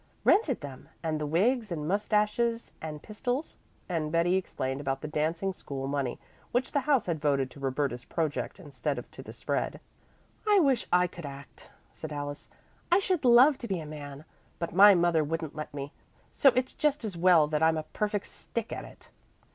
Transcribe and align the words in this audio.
"Rented 0.23 0.61
them, 0.61 0.89
and 1.03 1.21
the 1.21 1.27
wigs 1.27 1.71
and 1.71 1.87
mustaches 1.87 2.71
and 2.81 3.03
pistols," 3.03 3.57
and 3.87 4.11
Betty 4.11 4.35
explained 4.35 4.81
about 4.81 5.01
the 5.01 5.07
dancing 5.07 5.53
school 5.53 5.85
money 5.87 6.17
which 6.51 6.71
the 6.71 6.79
house 6.89 7.05
had 7.05 7.21
voted 7.21 7.51
to 7.51 7.59
Roberta's 7.59 8.03
project 8.03 8.59
instead 8.59 8.97
of 8.97 9.11
to 9.11 9.21
the 9.21 9.31
spread. 9.31 9.79
"I 10.49 10.59
wish 10.59 10.87
I 10.91 11.05
could 11.05 11.27
act," 11.27 11.69
said 11.91 12.11
Alice. 12.11 12.49
"I 12.91 12.97
should 12.97 13.23
love 13.23 13.59
to 13.59 13.67
be 13.67 13.79
a 13.79 13.85
man. 13.85 14.25
But 14.57 14.73
my 14.73 14.95
mother 14.95 15.23
wouldn't 15.23 15.55
let 15.55 15.71
me, 15.71 15.91
so 16.31 16.49
it's 16.55 16.73
just 16.73 17.05
as 17.05 17.15
well 17.15 17.45
that 17.49 17.61
I'm 17.61 17.77
a 17.77 17.83
perfect 17.83 18.25
stick 18.25 18.73
at 18.73 18.85
it." 18.85 19.11